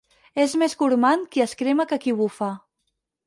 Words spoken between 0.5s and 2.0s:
més gormand qui es crema